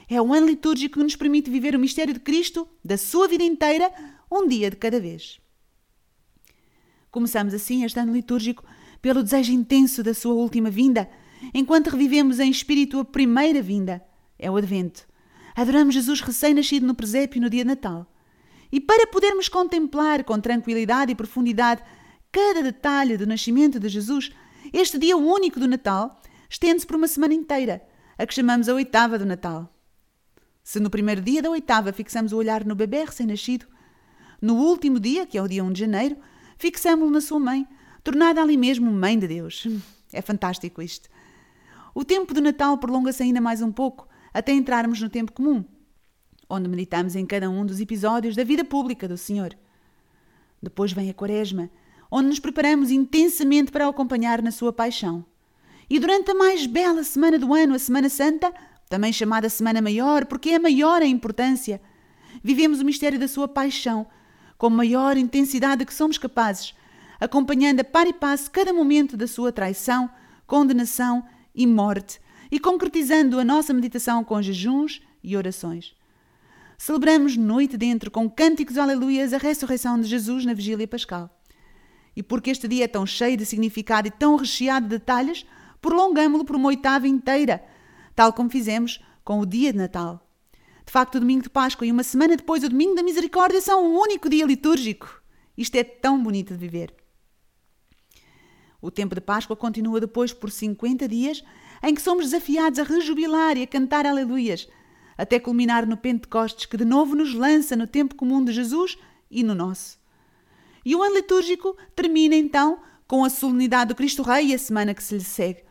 É 0.09 0.21
o 0.21 0.33
ano 0.33 0.47
litúrgico 0.47 0.99
que 0.99 1.05
nos 1.05 1.15
permite 1.15 1.51
viver 1.51 1.77
o 1.77 1.79
mistério 1.79 2.13
de 2.13 2.21
Cristo, 2.21 2.67
da 2.85 2.97
sua 2.97 3.29
vida 3.29 3.45
inteira, 3.45 3.91
um 4.31 4.47
dia 4.49 4.71
de 4.71 4.77
cada 4.77 4.99
vez. 4.99 5.41
Começamos 7.11 7.55
assim 7.55 7.85
este 7.85 8.01
ano 8.01 8.13
litúrgico 8.13 8.65
pelo 9.01 9.23
desejo 9.23 9.53
intenso 9.53 10.03
da 10.03 10.15
sua 10.15 10.35
última 10.35 10.71
vinda, 10.71 11.09
enquanto 11.55 11.91
revivemos 11.91 12.39
em 12.39 12.51
espírito 12.51 13.01
a 13.01 13.05
primeira 13.05 13.63
vinda, 13.63 14.03
é 14.39 14.51
o 14.51 14.57
Advento. 14.57 15.07
Adoramos 15.55 15.95
Jesus 15.95 16.21
recém-nascido 16.21 16.87
no 16.87 16.95
presépio 16.95 17.41
no 17.41 17.51
dia 17.51 17.63
de 17.63 17.69
Natal. 17.69 18.07
E 18.71 18.81
para 18.81 19.07
podermos 19.07 19.49
contemplar 19.49 20.25
com 20.25 20.41
tranquilidade 20.41 21.13
e 21.13 21.15
profundidade 21.15 21.83
cada 22.31 22.63
detalhe 22.63 23.19
do 23.19 23.27
nascimento 23.27 23.79
de 23.79 23.89
Jesus, 23.89 24.33
este 24.73 24.99
dia 24.99 25.17
único 25.17 25.61
do 25.61 25.69
Natal 25.69 26.21
estende-se 26.49 26.87
por 26.87 26.97
uma 26.97 27.07
semana 27.07 27.35
inteira, 27.35 27.83
a 28.17 28.27
que 28.27 28.35
chamamos 28.35 28.69
a 28.69 28.75
oitava 28.75 29.19
do 29.19 29.27
Natal. 29.27 29.71
Se 30.65 30.81
no 30.81 30.89
primeiro 30.89 31.21
dia 31.21 31.43
da 31.43 31.51
oitava 31.51 31.93
fixamos 31.93 32.33
o 32.33 32.37
olhar 32.37 32.65
no 32.65 32.75
bebê 32.75 33.05
recém-nascido, 33.05 33.67
no 34.41 34.55
último 34.55 34.99
dia, 34.99 35.27
que 35.27 35.37
é 35.37 35.43
o 35.43 35.49
dia 35.49 35.63
1 35.63 35.73
de 35.73 35.81
janeiro, 35.81 36.17
fixamos-lo 36.57 37.11
na 37.11 37.21
sua 37.21 37.39
mãe, 37.39 37.67
tornada 38.03 38.41
ali 38.43 38.57
mesmo 38.57 38.91
mãe 38.91 39.19
de 39.19 39.29
Deus. 39.29 39.69
É 40.13 40.21
fantástico 40.21 40.83
isto. 40.83 41.09
O 41.95 42.05
tempo 42.05 42.33
do 42.33 42.41
Natal 42.41 42.79
prolonga-se 42.79 43.23
ainda 43.23 43.41
mais 43.41 43.61
um 43.61 43.71
pouco, 43.71 44.09
até 44.33 44.53
entrarmos 44.53 45.01
no 45.01 45.11
tempo 45.11 45.33
comum, 45.33 45.65
onde 46.49 46.69
meditamos 46.69 47.15
em 47.15 47.27
cada 47.27 47.51
um 47.51 47.67
dos 47.67 47.81
episódios 47.81 48.35
da 48.35 48.45
vida 48.45 48.65
pública 48.65 49.07
do 49.07 49.19
Senhor. 49.19 49.55
Depois 50.63 50.93
vem 50.93 51.11
a 51.11 51.15
Quaresma, 51.15 51.71
onde 52.11 52.29
nos 52.29 52.39
preparamos 52.39 52.91
intensamente 52.91 53.71
para 53.71 53.87
acompanhar 53.87 54.41
na 54.41 54.51
sua 54.51 54.73
paixão. 54.73 55.25
E 55.89 55.99
durante 55.99 56.31
a 56.31 56.35
mais 56.35 56.67
bela 56.67 57.05
semana 57.05 57.39
do 57.39 57.53
ano, 57.53 57.75
a 57.75 57.79
Semana 57.79 58.09
Santa, 58.09 58.53
também 58.89 59.13
chamada 59.13 59.49
Semana 59.51 59.83
Maior, 59.83 60.25
porque 60.25 60.51
é 60.51 60.59
maior 60.59 61.03
a 61.03 61.07
importância, 61.07 61.81
vivemos 62.43 62.81
o 62.81 62.85
mistério 62.85 63.19
da 63.19 63.29
sua 63.29 63.47
paixão, 63.47 64.07
com 64.57 64.71
maior 64.71 65.19
intensidade 65.19 65.85
que 65.85 65.93
somos 65.93 66.17
capazes, 66.17 66.75
acompanhando 67.21 67.81
a 67.81 67.85
par 67.85 68.07
e 68.07 68.13
passo 68.13 68.51
cada 68.51 68.73
momento 68.73 69.17
da 69.17 69.27
sua 69.27 69.53
traição, 69.53 70.11
condenação 70.47 71.25
e 71.55 71.67
morte, 71.67 72.21
e 72.51 72.59
concretizando 72.59 73.39
a 73.39 73.45
nossa 73.45 73.73
meditação 73.73 74.23
com 74.23 74.41
jejuns 74.43 75.01
e 75.23 75.37
orações. 75.37 75.95
Celebramos 76.77 77.37
noite 77.37 77.77
dentro 77.77 78.11
com 78.11 78.29
cânticos 78.29 78.77
aleluias 78.77 79.33
a 79.33 79.39
ressurreição 79.39 80.01
de 80.01 80.09
Jesus 80.09 80.45
na 80.45 80.53
vigília 80.53 80.89
pascal. 80.89 81.31
E 82.17 82.23
porque 82.23 82.51
este 82.51 82.67
dia 82.67 82.85
é 82.85 82.89
tão 82.89 83.07
cheio 83.07 83.37
de 83.37 83.47
significado 83.47 84.09
e 84.09 84.11
tão 84.11 84.37
recheado 84.37 84.87
de 84.87 84.99
detalhes, 84.99 85.47
prolongamo-lo 85.81 86.45
por 86.45 86.57
uma 86.57 86.69
oitava 86.69 87.07
inteira, 87.07 87.65
tal 88.15 88.33
como 88.33 88.51
fizemos 88.51 89.01
com 89.25 89.39
o 89.41 89.47
dia 89.47 89.73
de 89.73 89.79
Natal. 89.79 90.29
De 90.85 90.93
facto, 90.93 91.15
o 91.15 91.21
domingo 91.21 91.45
de 91.45 91.51
Páscoa 91.51 91.87
e 91.87 91.93
uma 91.93 92.03
semana 92.03 92.37
depois 92.37 92.65
o 92.65 92.69
domingo 92.69 92.95
da 92.95 93.03
Misericórdia 93.03 93.61
são 93.61 93.87
um 93.87 93.99
único 93.99 94.29
dia 94.29 94.45
litúrgico. 94.45 95.23
Isto 95.57 95.77
é 95.77 95.85
tão 95.85 96.23
bonito 96.23 96.53
de 96.55 96.59
viver. 96.59 96.95
O 98.83 98.91
tempo 98.91 99.15
de 99.15 99.21
Páscoa 99.21 99.55
continua 99.55 100.01
depois 100.01 100.33
por 100.33 100.51
50 100.51 101.07
dias, 101.07 101.45
em 101.81 101.95
que 101.95 102.03
somos 102.03 102.25
desafiados 102.25 102.81
a 102.81 102.83
rejubilar 102.83 103.57
e 103.57 103.63
a 103.63 103.67
cantar 103.67 104.05
aleluias, 104.05 104.69
até 105.17 105.39
culminar 105.39 105.87
no 105.87 105.97
Pentecostes, 105.97 106.67
que 106.67 106.77
de 106.77 106.85
novo 106.85 107.15
nos 107.15 107.33
lança 107.33 107.77
no 107.77 107.87
tempo 107.87 108.17
comum 108.17 108.45
de 108.45 108.53
Jesus 108.53 108.99
e 109.31 109.45
no 109.45 109.55
nosso. 109.55 110.01
E 110.85 110.97
o 110.97 111.03
ano 111.03 111.15
litúrgico 111.15 111.77
termina 111.95 112.35
então 112.35 112.81
com 113.07 113.25
a 113.25 113.31
solenidade 113.31 113.91
do 113.91 113.95
Cristo 113.95 114.23
Rei 114.23 114.49
e 114.49 114.55
a 114.55 114.59
semana 114.59 114.95
que 114.95 115.03
se 115.03 115.15
lhe 115.15 115.23
segue. 115.23 115.63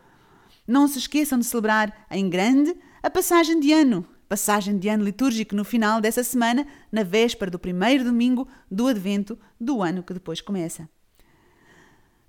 Não 0.66 0.88
se 0.88 0.98
esqueçam 0.98 1.38
de 1.38 1.44
celebrar 1.44 2.06
em 2.10 2.30
grande 2.30 2.74
a 3.02 3.10
passagem 3.10 3.60
de 3.60 3.74
ano, 3.74 4.06
passagem 4.26 4.78
de 4.78 4.88
ano 4.88 5.04
litúrgico 5.04 5.54
no 5.54 5.64
final 5.64 6.00
dessa 6.00 6.24
semana, 6.24 6.66
na 6.90 7.02
véspera 7.02 7.50
do 7.50 7.58
primeiro 7.58 8.04
domingo 8.04 8.48
do 8.70 8.86
Advento 8.86 9.38
do 9.60 9.82
ano 9.82 10.02
que 10.02 10.14
depois 10.14 10.40
começa. 10.40 10.88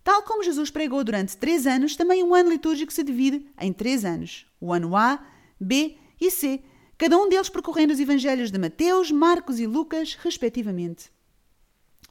Tal 0.04 0.22
como 0.24 0.44
Jesus 0.44 0.70
pregou 0.70 1.04
durante 1.04 1.38
três 1.38 1.66
anos, 1.66 1.96
também 1.96 2.24
o 2.24 2.36
ano 2.36 2.50
litúrgico 2.50 2.92
se 2.92 3.04
divide 3.04 3.46
em 3.60 3.72
três 3.72 4.04
anos: 4.04 4.46
o 4.60 4.74
ano 4.74 4.96
A, 4.96 5.20
B 5.60 5.98
e 6.20 6.30
C, 6.30 6.62
cada 6.98 7.18
um 7.18 7.30
deles 7.30 7.50
percorrendo 7.50 7.94
os 7.94 8.00
evangelhos 8.00 8.52
de 8.52 8.60
Mateus, 8.60 9.12
Marcos 9.12 9.60
e 9.60 9.66
Lucas, 9.66 10.16
respectivamente. 10.22 11.12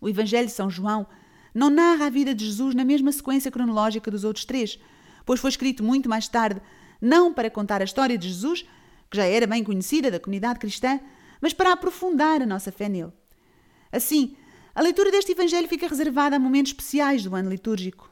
O 0.00 0.08
Evangelho 0.08 0.46
de 0.46 0.52
São 0.52 0.68
João 0.68 1.06
não 1.54 1.70
narra 1.70 2.06
a 2.06 2.10
vida 2.10 2.34
de 2.34 2.46
Jesus 2.46 2.74
na 2.74 2.84
mesma 2.84 3.12
sequência 3.12 3.50
cronológica 3.50 4.10
dos 4.10 4.24
outros 4.24 4.44
três, 4.44 4.78
pois 5.24 5.38
foi 5.38 5.50
escrito 5.50 5.84
muito 5.84 6.08
mais 6.08 6.26
tarde, 6.26 6.60
não 7.00 7.32
para 7.32 7.50
contar 7.50 7.80
a 7.80 7.84
história 7.84 8.16
de 8.16 8.26
Jesus, 8.26 8.64
que 9.10 9.16
já 9.16 9.24
era 9.24 9.46
bem 9.46 9.62
conhecida 9.62 10.10
da 10.10 10.18
comunidade 10.18 10.58
cristã, 10.58 10.98
mas 11.40 11.52
para 11.52 11.72
aprofundar 11.72 12.40
a 12.40 12.46
nossa 12.46 12.72
fé 12.72 12.88
nele. 12.88 13.12
Assim, 13.92 14.34
a 14.74 14.82
leitura 14.82 15.10
deste 15.10 15.32
Evangelho 15.32 15.68
fica 15.68 15.88
reservada 15.88 16.36
a 16.36 16.38
momentos 16.38 16.72
especiais 16.72 17.24
do 17.24 17.34
ano 17.34 17.50
litúrgico. 17.50 18.10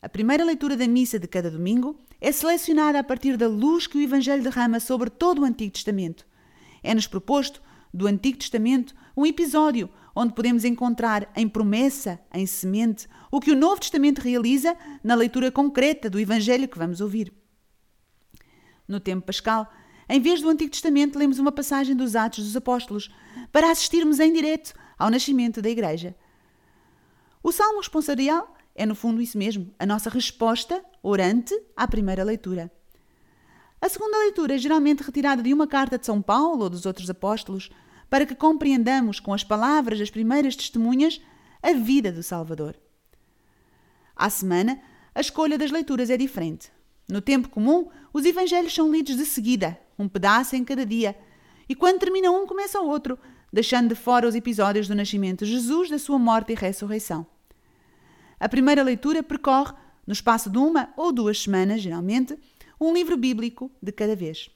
A 0.00 0.08
primeira 0.08 0.44
leitura 0.44 0.76
da 0.76 0.86
missa 0.86 1.18
de 1.18 1.28
cada 1.28 1.50
domingo 1.50 1.96
é 2.20 2.32
selecionada 2.32 2.98
a 2.98 3.04
partir 3.04 3.36
da 3.36 3.48
luz 3.48 3.86
que 3.86 3.98
o 3.98 4.00
Evangelho 4.00 4.42
derrama 4.42 4.80
sobre 4.80 5.10
todo 5.10 5.42
o 5.42 5.44
Antigo 5.44 5.72
Testamento. 5.72 6.26
É-nos 6.82 7.06
proposto, 7.06 7.62
do 7.92 8.06
Antigo 8.06 8.38
Testamento, 8.38 8.94
um 9.16 9.26
episódio 9.26 9.90
onde 10.14 10.34
podemos 10.34 10.64
encontrar 10.64 11.30
em 11.36 11.48
promessa, 11.48 12.20
em 12.32 12.46
semente, 12.46 13.06
o 13.30 13.40
que 13.40 13.50
o 13.50 13.56
Novo 13.56 13.80
Testamento 13.80 14.20
realiza 14.20 14.76
na 15.02 15.14
leitura 15.14 15.50
concreta 15.50 16.08
do 16.08 16.18
Evangelho 16.18 16.68
que 16.68 16.78
vamos 16.78 17.00
ouvir. 17.00 17.32
No 18.86 19.00
tempo 19.00 19.26
pascal, 19.26 19.70
em 20.08 20.20
vez 20.20 20.40
do 20.40 20.48
Antigo 20.48 20.70
Testamento, 20.70 21.18
lemos 21.18 21.38
uma 21.38 21.52
passagem 21.52 21.94
dos 21.94 22.16
Atos 22.16 22.44
dos 22.44 22.56
Apóstolos 22.56 23.10
para 23.50 23.70
assistirmos 23.70 24.20
em 24.20 24.32
direto 24.32 24.74
ao 25.02 25.10
nascimento 25.10 25.60
da 25.60 25.68
Igreja. 25.68 26.14
O 27.42 27.50
Salmo 27.50 27.78
responsorial 27.78 28.54
é, 28.74 28.86
no 28.86 28.94
fundo, 28.94 29.20
isso 29.20 29.36
mesmo, 29.36 29.74
a 29.78 29.84
nossa 29.84 30.08
resposta 30.08 30.82
orante 31.02 31.54
à 31.76 31.86
primeira 31.88 32.22
leitura. 32.22 32.72
A 33.80 33.88
segunda 33.88 34.16
leitura 34.18 34.54
é 34.54 34.58
geralmente 34.58 35.02
retirada 35.02 35.42
de 35.42 35.52
uma 35.52 35.66
carta 35.66 35.98
de 35.98 36.06
São 36.06 36.22
Paulo 36.22 36.62
ou 36.62 36.70
dos 36.70 36.86
outros 36.86 37.10
apóstolos, 37.10 37.68
para 38.08 38.24
que 38.24 38.34
compreendamos 38.34 39.18
com 39.18 39.34
as 39.34 39.42
palavras 39.42 39.98
das 39.98 40.08
primeiras 40.08 40.54
testemunhas 40.54 41.20
a 41.60 41.72
vida 41.72 42.12
do 42.12 42.22
Salvador. 42.22 42.76
À 44.14 44.30
semana, 44.30 44.80
a 45.14 45.20
escolha 45.20 45.58
das 45.58 45.72
leituras 45.72 46.10
é 46.10 46.16
diferente. 46.16 46.70
No 47.08 47.20
tempo 47.20 47.48
comum, 47.48 47.90
os 48.12 48.24
evangelhos 48.24 48.72
são 48.72 48.90
lidos 48.90 49.16
de 49.16 49.26
seguida, 49.26 49.78
um 49.98 50.08
pedaço 50.08 50.54
em 50.54 50.64
cada 50.64 50.86
dia, 50.86 51.18
e 51.68 51.74
quando 51.74 51.98
termina 51.98 52.30
um, 52.30 52.46
começa 52.46 52.80
o 52.80 52.88
outro, 52.88 53.18
deixando 53.52 53.90
de 53.90 53.94
fora 53.94 54.26
os 54.26 54.34
episódios 54.34 54.88
do 54.88 54.94
nascimento 54.94 55.44
de 55.44 55.52
Jesus, 55.52 55.90
da 55.90 55.98
sua 55.98 56.18
morte 56.18 56.52
e 56.52 56.56
ressurreição. 56.56 57.26
A 58.40 58.48
primeira 58.48 58.82
leitura 58.82 59.22
percorre, 59.22 59.74
no 60.06 60.12
espaço 60.12 60.50
de 60.50 60.58
uma 60.58 60.92
ou 60.96 61.12
duas 61.12 61.40
semanas, 61.40 61.80
geralmente, 61.80 62.36
um 62.80 62.92
livro 62.92 63.16
bíblico 63.16 63.70
de 63.80 63.92
cada 63.92 64.16
vez. 64.16 64.50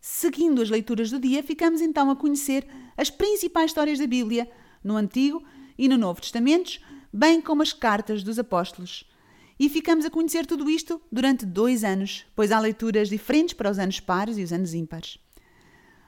Seguindo 0.00 0.62
as 0.62 0.70
leituras 0.70 1.10
do 1.10 1.18
dia, 1.18 1.42
ficamos 1.42 1.82
então 1.82 2.10
a 2.10 2.16
conhecer 2.16 2.66
as 2.96 3.10
principais 3.10 3.70
histórias 3.70 3.98
da 3.98 4.06
Bíblia, 4.06 4.50
no 4.82 4.96
Antigo 4.96 5.42
e 5.76 5.88
no 5.88 5.98
Novo 5.98 6.22
Testamentos, 6.22 6.80
bem 7.12 7.40
como 7.40 7.60
as 7.60 7.72
cartas 7.72 8.22
dos 8.22 8.38
apóstolos, 8.38 9.04
e 9.58 9.68
ficamos 9.68 10.06
a 10.06 10.10
conhecer 10.10 10.46
tudo 10.46 10.70
isto 10.70 11.02
durante 11.12 11.44
dois 11.44 11.84
anos, 11.84 12.24
pois 12.34 12.50
há 12.50 12.58
leituras 12.58 13.10
diferentes 13.10 13.52
para 13.52 13.70
os 13.70 13.78
anos 13.78 14.00
pares 14.00 14.38
e 14.38 14.42
os 14.42 14.54
anos 14.54 14.72
ímpares. 14.72 15.18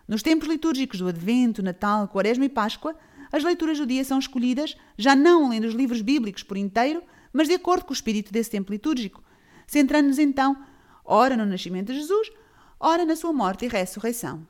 Nos 0.07 0.23
tempos 0.23 0.49
litúrgicos 0.49 0.99
do 0.99 1.09
Advento, 1.09 1.63
Natal, 1.63 2.09
Quaresma 2.09 2.45
e 2.45 2.49
Páscoa, 2.49 2.95
as 3.31 3.43
leituras 3.43 3.79
do 3.79 3.87
dia 3.87 4.05
são 4.05 4.19
escolhidas 4.19 4.77
já 4.97 5.17
não 5.17 5.49
lendo 5.49 5.65
os 5.67 5.75
livros 5.75 6.03
bíblicos 6.03 6.43
por 6.43 6.57
inteiro, 6.57 7.03
mas 7.33 7.49
de 7.49 7.55
acordo 7.55 7.85
com 7.85 7.93
o 7.93 7.95
espírito 7.95 8.33
desse 8.33 8.51
tempo 8.51 8.71
litúrgico, 8.71 9.23
centrando-nos 9.67 10.19
então, 10.19 10.57
ora 11.05 11.37
no 11.37 11.47
nascimento 11.47 11.93
de 11.93 12.01
Jesus, 12.01 12.31
ora 12.79 13.05
na 13.05 13.17
sua 13.17 13.33
morte 13.33 13.65
e 13.65 13.69
ressurreição. 13.69 14.47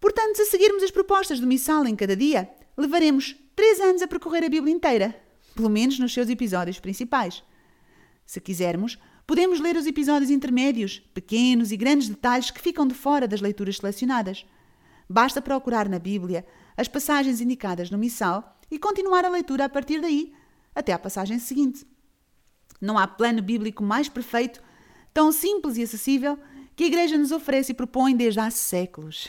Portanto, 0.00 0.36
se 0.36 0.46
seguirmos 0.46 0.82
as 0.82 0.90
propostas 0.90 1.38
do 1.38 1.46
missal 1.46 1.86
em 1.86 1.94
cada 1.94 2.16
dia, 2.16 2.50
levaremos 2.76 3.36
três 3.54 3.78
anos 3.80 4.02
a 4.02 4.08
percorrer 4.08 4.44
a 4.44 4.48
Bíblia 4.48 4.74
inteira, 4.74 5.14
pelo 5.54 5.68
menos 5.68 5.98
nos 5.98 6.14
seus 6.14 6.28
episódios 6.28 6.80
principais. 6.80 7.42
Se 8.24 8.40
quisermos, 8.40 8.98
podemos 9.26 9.60
ler 9.60 9.76
os 9.76 9.86
episódios 9.86 10.30
intermédios, 10.30 11.00
pequenos 11.14 11.72
e 11.72 11.76
grandes 11.76 12.08
detalhes 12.08 12.50
que 12.50 12.60
ficam 12.60 12.86
de 12.86 12.94
fora 12.94 13.28
das 13.28 13.40
leituras 13.40 13.76
selecionadas. 13.76 14.44
Basta 15.08 15.42
procurar 15.42 15.88
na 15.88 15.98
Bíblia 15.98 16.44
as 16.76 16.88
passagens 16.88 17.40
indicadas 17.40 17.90
no 17.90 17.98
missal 17.98 18.58
e 18.70 18.78
continuar 18.78 19.24
a 19.24 19.28
leitura 19.28 19.66
a 19.66 19.68
partir 19.68 20.00
daí 20.00 20.32
até 20.74 20.92
à 20.92 20.98
passagem 20.98 21.38
seguinte. 21.38 21.86
Não 22.80 22.98
há 22.98 23.06
plano 23.06 23.42
bíblico 23.42 23.82
mais 23.82 24.08
perfeito, 24.08 24.62
tão 25.12 25.30
simples 25.30 25.76
e 25.76 25.82
acessível, 25.82 26.38
que 26.74 26.84
a 26.84 26.86
Igreja 26.86 27.18
nos 27.18 27.30
oferece 27.30 27.72
e 27.72 27.74
propõe 27.74 28.16
desde 28.16 28.40
há 28.40 28.50
séculos. 28.50 29.28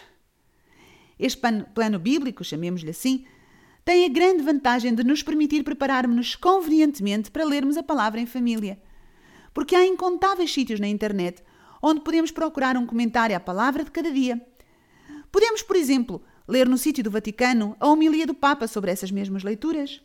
Este 1.20 1.40
plano 1.74 2.00
bíblico, 2.00 2.44
chamemos-lhe 2.44 2.90
assim, 2.90 3.26
tem 3.86 4.06
a 4.06 4.10
grande 4.10 4.42
vantagem 4.42 4.96
de 4.96 5.04
nos 5.04 5.22
permitir 5.22 5.64
prepararmos-nos 5.64 6.36
convenientemente 6.36 7.30
para 7.30 7.46
lermos 7.46 7.76
a 7.76 7.84
palavra 7.84 8.20
em 8.20 8.26
família. 8.26 8.82
Porque 9.54 9.76
há 9.76 9.86
incontáveis 9.86 10.52
sítios 10.54 10.80
na 10.80 10.88
internet 10.88 11.44
onde 11.82 12.02
podemos 12.02 12.32
procurar 12.32 12.78
um 12.78 12.86
comentário 12.86 13.36
à 13.36 13.40
palavra 13.40 13.84
de 13.84 13.92
cada 13.92 14.10
dia. 14.10 14.42
Podemos, 15.32 15.62
por 15.62 15.76
exemplo, 15.76 16.24
ler 16.48 16.68
no 16.68 16.78
sítio 16.78 17.04
do 17.04 17.12
Vaticano 17.12 17.76
a 17.80 17.88
homilia 17.88 18.26
do 18.26 18.34
Papa 18.34 18.68
sobre 18.68 18.90
essas 18.90 19.12
mesmas 19.12 19.44
leituras. 19.44 20.02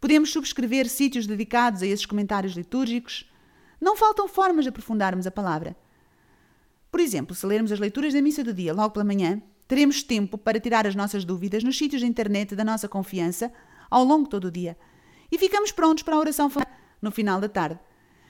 Podemos 0.00 0.32
subscrever 0.32 0.88
sítios 0.88 1.26
dedicados 1.26 1.80
a 1.80 1.86
esses 1.86 2.06
comentários 2.06 2.54
litúrgicos. 2.54 3.30
Não 3.80 3.96
faltam 3.96 4.26
formas 4.26 4.64
de 4.64 4.70
aprofundarmos 4.70 5.26
a 5.26 5.30
palavra. 5.30 5.76
Por 6.90 6.98
exemplo, 6.98 7.34
se 7.36 7.46
lermos 7.46 7.70
as 7.70 7.78
leituras 7.78 8.12
da 8.12 8.20
missa 8.20 8.42
do 8.42 8.52
dia 8.52 8.74
logo 8.74 8.90
pela 8.90 9.04
manhã, 9.04 9.40
teremos 9.68 10.02
tempo 10.02 10.36
para 10.36 10.58
tirar 10.58 10.86
as 10.86 10.94
nossas 10.94 11.24
dúvidas 11.24 11.62
nos 11.62 11.78
sítios 11.78 12.02
da 12.02 12.08
internet 12.08 12.56
da 12.56 12.64
nossa 12.64 12.88
confiança 12.88 13.52
ao 13.88 14.04
longo 14.04 14.24
de 14.24 14.30
todo 14.30 14.46
o 14.46 14.50
dia. 14.50 14.76
E 15.30 15.38
ficamos 15.38 15.70
prontos 15.70 16.02
para 16.02 16.16
a 16.16 16.18
oração 16.18 16.50
no 17.00 17.10
final 17.12 17.40
da 17.40 17.48
tarde. 17.48 17.78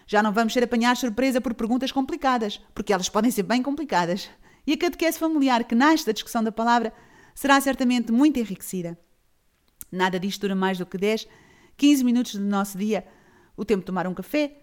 Já 0.07 0.23
não 0.23 0.33
vamos 0.33 0.53
ser 0.53 0.65
apanhados 0.65 1.01
surpresa 1.01 1.41
por 1.41 1.55
perguntas 1.55 1.93
complicadas, 1.93 2.61
porque 2.75 2.93
elas 2.93 3.09
podem 3.09 3.31
ser 3.31 3.43
bem 3.43 3.63
complicadas. 3.63 4.29
E 4.67 4.73
a 4.73 4.79
catequese 4.79 5.19
familiar 5.19 5.65
que 5.65 5.75
nasce 5.75 6.07
da 6.07 6.13
discussão 6.13 6.43
da 6.43 6.53
palavra 6.53 6.93
será 7.35 7.61
certamente 7.61 8.13
muito 8.13 8.39
enriquecida. 8.39 8.99
Nada 9.91 10.19
disto 10.19 10.43
dura 10.43 10.55
mais 10.55 10.79
do 10.79 10.87
que 10.87 10.97
10 10.97 11.27
15 11.77 12.05
minutos 12.05 12.35
do 12.35 12.45
nosso 12.45 12.79
dia, 12.79 13.05
o 13.57 13.65
tempo 13.65 13.81
de 13.81 13.87
tomar 13.87 14.07
um 14.07 14.15
café, 14.15 14.59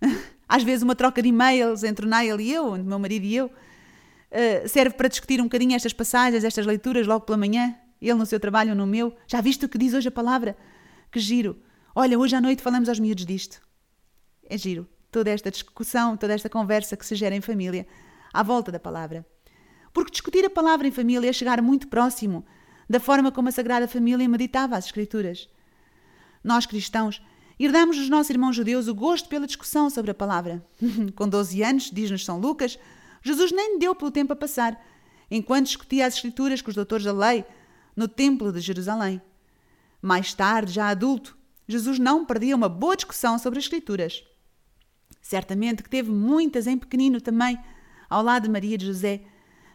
às 0.48 0.62
vezes 0.62 0.82
uma 0.82 0.96
troca 0.96 1.22
de 1.22 1.28
e-mails 1.28 1.84
entre 1.84 2.06
o 2.06 2.08
Niall 2.08 2.40
e 2.40 2.52
eu, 2.52 2.74
entre 2.74 2.82
o 2.82 2.88
meu 2.88 2.98
marido 2.98 3.24
e 3.24 3.36
eu, 3.36 3.46
uh, 3.46 4.68
serve 4.68 4.96
para 4.96 5.08
discutir 5.08 5.40
um 5.40 5.44
bocadinho 5.44 5.74
estas 5.74 5.92
passagens, 5.92 6.44
estas 6.44 6.66
leituras 6.66 7.06
logo 7.06 7.24
pela 7.24 7.38
manhã, 7.38 7.76
ele 8.00 8.14
no 8.14 8.26
seu 8.26 8.38
trabalho, 8.38 8.74
no 8.74 8.86
meu. 8.86 9.14
Já 9.26 9.40
viste 9.40 9.64
o 9.64 9.68
que 9.68 9.78
diz 9.78 9.94
hoje 9.94 10.08
a 10.08 10.10
palavra? 10.12 10.56
Que 11.10 11.18
giro! 11.18 11.58
Olha, 11.94 12.18
hoje 12.18 12.36
à 12.36 12.40
noite 12.40 12.62
falamos 12.62 12.88
aos 12.88 12.98
miúdos 12.98 13.24
disto. 13.24 13.65
É 14.48 14.56
giro. 14.56 14.88
Toda 15.10 15.30
esta 15.30 15.50
discussão, 15.50 16.16
toda 16.16 16.34
esta 16.34 16.48
conversa 16.48 16.96
que 16.96 17.06
se 17.06 17.14
gera 17.14 17.34
em 17.34 17.40
família, 17.40 17.86
à 18.32 18.42
volta 18.42 18.70
da 18.70 18.78
palavra. 18.78 19.26
Porque 19.92 20.10
discutir 20.10 20.44
a 20.44 20.50
palavra 20.50 20.86
em 20.86 20.90
família 20.90 21.30
é 21.30 21.32
chegar 21.32 21.62
muito 21.62 21.88
próximo 21.88 22.44
da 22.88 23.00
forma 23.00 23.32
como 23.32 23.48
a 23.48 23.52
Sagrada 23.52 23.88
Família 23.88 24.28
meditava 24.28 24.76
as 24.76 24.86
Escrituras. 24.86 25.48
Nós, 26.42 26.66
cristãos, 26.66 27.20
herdamos 27.58 27.96
dos 27.96 28.08
nossos 28.08 28.30
irmãos 28.30 28.54
judeus 28.54 28.86
o 28.88 28.94
gosto 28.94 29.28
pela 29.28 29.46
discussão 29.46 29.90
sobre 29.90 30.10
a 30.10 30.14
palavra. 30.14 30.64
Com 31.16 31.28
12 31.28 31.62
anos, 31.62 31.90
diz-nos 31.92 32.24
São 32.24 32.38
Lucas, 32.38 32.78
Jesus 33.22 33.50
nem 33.50 33.78
deu 33.78 33.94
pelo 33.94 34.10
tempo 34.10 34.32
a 34.32 34.36
passar, 34.36 34.80
enquanto 35.30 35.66
discutia 35.66 36.06
as 36.06 36.14
Escrituras 36.14 36.62
com 36.62 36.70
os 36.70 36.76
doutores 36.76 37.04
da 37.04 37.12
lei 37.12 37.44
no 37.96 38.06
Templo 38.06 38.52
de 38.52 38.60
Jerusalém. 38.60 39.20
Mais 40.00 40.32
tarde, 40.32 40.72
já 40.72 40.88
adulto, 40.88 41.36
Jesus 41.66 41.98
não 41.98 42.24
perdia 42.24 42.54
uma 42.54 42.68
boa 42.68 42.94
discussão 42.94 43.38
sobre 43.38 43.58
as 43.58 43.64
Escrituras. 43.64 44.22
Certamente 45.20 45.82
que 45.82 45.90
teve 45.90 46.10
muitas 46.10 46.66
em 46.66 46.78
pequenino 46.78 47.20
também, 47.20 47.58
ao 48.08 48.22
lado 48.22 48.44
de 48.44 48.50
Maria 48.50 48.78
de 48.78 48.86
José, 48.86 49.22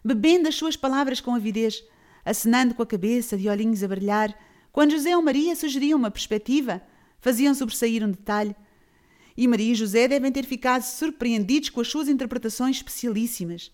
bebendo 0.03 0.47
as 0.47 0.55
suas 0.55 0.75
palavras 0.75 1.19
com 1.19 1.35
avidez, 1.35 1.83
acenando 2.23 2.73
com 2.73 2.83
a 2.83 2.87
cabeça 2.87 3.37
de 3.37 3.49
olhinhos 3.49 3.83
a 3.83 3.87
brilhar, 3.87 4.37
quando 4.71 4.91
José 4.91 5.15
ou 5.15 5.21
Maria 5.21 5.55
sugeriam 5.55 5.99
uma 5.99 6.11
perspectiva, 6.11 6.81
faziam 7.19 7.53
sobressair 7.53 8.03
um 8.03 8.11
detalhe. 8.11 8.55
E 9.35 9.47
Maria 9.47 9.71
e 9.71 9.75
José 9.75 10.07
devem 10.07 10.31
ter 10.31 10.45
ficado 10.45 10.83
surpreendidos 10.83 11.69
com 11.69 11.81
as 11.81 11.87
suas 11.87 12.07
interpretações 12.07 12.77
especialíssimas. 12.77 13.71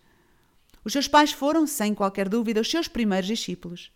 Os 0.83 0.93
seus 0.93 1.07
pais 1.07 1.31
foram, 1.31 1.67
sem 1.67 1.93
qualquer 1.93 2.29
dúvida, 2.29 2.61
os 2.61 2.69
seus 2.69 2.87
primeiros 2.87 3.27
discípulos. 3.27 3.91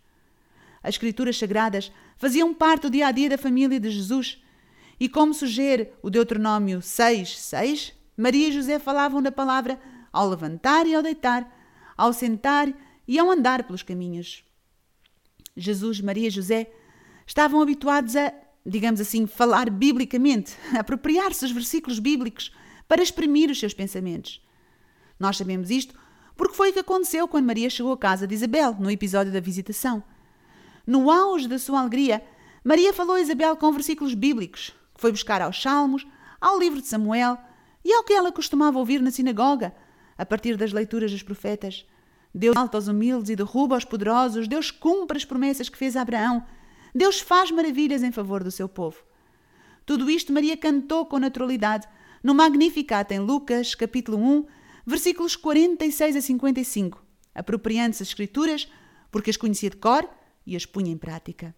As 0.82 0.94
Escrituras 0.94 1.38
Sagradas 1.38 1.92
faziam 2.16 2.52
parte 2.52 2.82
do 2.82 2.90
dia 2.90 3.06
a 3.06 3.12
dia 3.12 3.30
da 3.30 3.38
família 3.38 3.78
de 3.78 3.90
Jesus. 3.90 4.41
E 5.02 5.08
como 5.08 5.34
sugere 5.34 5.92
o 6.00 6.08
Deuteronômio 6.08 6.80
6, 6.80 7.36
6, 7.36 7.92
Maria 8.16 8.50
e 8.50 8.52
José 8.52 8.78
falavam 8.78 9.20
da 9.20 9.32
palavra 9.32 9.76
ao 10.12 10.28
levantar 10.28 10.86
e 10.86 10.94
ao 10.94 11.02
deitar, 11.02 11.52
ao 11.96 12.12
sentar 12.12 12.72
e 13.08 13.18
ao 13.18 13.28
andar 13.28 13.64
pelos 13.64 13.82
caminhos. 13.82 14.44
Jesus, 15.56 16.00
Maria 16.00 16.28
e 16.28 16.30
José 16.30 16.70
estavam 17.26 17.60
habituados 17.60 18.14
a, 18.14 18.32
digamos 18.64 19.00
assim, 19.00 19.26
falar 19.26 19.70
biblicamente, 19.70 20.56
apropriar-se 20.78 21.40
dos 21.40 21.50
versículos 21.50 21.98
bíblicos 21.98 22.52
para 22.86 23.02
exprimir 23.02 23.50
os 23.50 23.58
seus 23.58 23.74
pensamentos. 23.74 24.40
Nós 25.18 25.36
sabemos 25.36 25.68
isto 25.68 25.98
porque 26.36 26.54
foi 26.54 26.70
o 26.70 26.72
que 26.72 26.78
aconteceu 26.78 27.26
quando 27.26 27.46
Maria 27.46 27.68
chegou 27.68 27.90
à 27.90 27.98
casa 27.98 28.24
de 28.24 28.36
Isabel, 28.36 28.76
no 28.78 28.88
episódio 28.88 29.32
da 29.32 29.40
visitação. 29.40 30.00
No 30.86 31.10
auge 31.10 31.48
da 31.48 31.58
sua 31.58 31.80
alegria, 31.80 32.24
Maria 32.62 32.92
falou 32.92 33.16
a 33.16 33.20
Isabel 33.20 33.56
com 33.56 33.72
versículos 33.72 34.14
bíblicos, 34.14 34.72
foi 35.02 35.10
buscar 35.12 35.42
aos 35.42 35.60
Salmos, 35.60 36.06
ao 36.40 36.58
livro 36.58 36.80
de 36.80 36.86
Samuel 36.86 37.36
e 37.84 37.92
ao 37.92 38.04
que 38.04 38.14
ela 38.14 38.32
costumava 38.32 38.78
ouvir 38.78 39.02
na 39.02 39.10
sinagoga, 39.10 39.74
a 40.16 40.24
partir 40.24 40.56
das 40.56 40.72
leituras 40.72 41.10
dos 41.10 41.22
profetas. 41.22 41.84
Deus 42.34 42.56
alta 42.56 42.78
aos 42.78 42.88
humildes 42.88 43.28
e 43.28 43.36
derruba 43.36 43.74
aos 43.74 43.84
poderosos, 43.84 44.48
Deus 44.48 44.70
cumpre 44.70 45.18
as 45.18 45.24
promessas 45.26 45.68
que 45.68 45.76
fez 45.76 45.96
a 45.96 46.00
Abraão 46.00 46.42
Deus 46.94 47.20
faz 47.20 47.50
maravilhas 47.50 48.02
em 48.02 48.12
favor 48.12 48.44
do 48.44 48.50
seu 48.50 48.68
povo. 48.68 49.02
Tudo 49.86 50.10
isto 50.10 50.32
Maria 50.32 50.56
cantou 50.56 51.06
com 51.06 51.18
naturalidade 51.18 51.88
no 52.22 52.34
Magnificat 52.34 53.12
em 53.12 53.18
Lucas, 53.18 53.74
capítulo 53.74 54.18
1, 54.18 54.46
versículos 54.86 55.34
46 55.34 56.16
a 56.16 56.20
55, 56.20 57.02
apropriando-se 57.34 58.02
as 58.02 58.08
Escrituras 58.08 58.68
porque 59.10 59.30
as 59.30 59.36
conhecia 59.36 59.70
de 59.70 59.76
cor 59.76 60.08
e 60.46 60.54
as 60.54 60.66
punha 60.66 60.92
em 60.92 60.98
prática. 60.98 61.54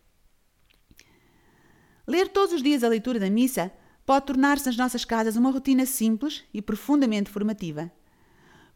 Ler 2.06 2.28
todos 2.28 2.52
os 2.52 2.62
dias 2.62 2.84
a 2.84 2.88
leitura 2.88 3.18
da 3.18 3.30
missa 3.30 3.72
pode 4.04 4.26
tornar-se 4.26 4.66
nas 4.66 4.76
nossas 4.76 5.04
casas 5.04 5.36
uma 5.36 5.50
rotina 5.50 5.86
simples 5.86 6.44
e 6.52 6.60
profundamente 6.60 7.30
formativa. 7.30 7.90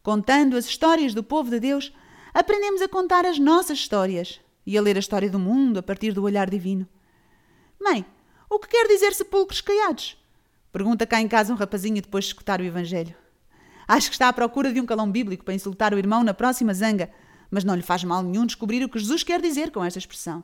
Contando 0.01 0.57
as 0.57 0.65
histórias 0.65 1.13
do 1.13 1.23
povo 1.23 1.49
de 1.49 1.59
Deus, 1.59 1.93
aprendemos 2.33 2.81
a 2.81 2.87
contar 2.87 3.25
as 3.25 3.37
nossas 3.37 3.77
histórias, 3.77 4.39
e 4.69 4.77
a 4.77 4.81
ler 4.81 4.95
a 4.97 4.99
história 4.99 5.29
do 5.29 5.39
mundo 5.39 5.79
a 5.79 5.83
partir 5.83 6.13
do 6.13 6.21
olhar 6.21 6.47
divino. 6.47 6.87
Mãe, 7.81 8.05
o 8.47 8.59
que 8.59 8.67
quer 8.67 8.87
dizer 8.87 9.13
sepulcros 9.13 9.61
caiados? 9.61 10.15
Pergunta 10.71 11.07
cá 11.07 11.19
em 11.19 11.27
casa 11.27 11.51
um 11.51 11.55
rapazinho 11.55 12.01
depois 12.01 12.25
de 12.25 12.29
escutar 12.29 12.61
o 12.61 12.63
Evangelho. 12.63 13.15
Acho 13.87 14.09
que 14.09 14.13
está 14.13 14.27
à 14.27 14.33
procura 14.33 14.71
de 14.71 14.79
um 14.79 14.85
calão 14.85 15.11
bíblico 15.11 15.43
para 15.43 15.55
insultar 15.55 15.91
o 15.91 15.97
irmão 15.97 16.23
na 16.23 16.35
próxima 16.35 16.71
zanga, 16.71 17.09
mas 17.49 17.63
não 17.63 17.73
lhe 17.73 17.81
faz 17.81 18.03
mal 18.03 18.21
nenhum 18.21 18.45
descobrir 18.45 18.83
o 18.83 18.89
que 18.89 18.99
Jesus 18.99 19.23
quer 19.23 19.41
dizer 19.41 19.71
com 19.71 19.83
esta 19.83 19.97
expressão. 19.97 20.43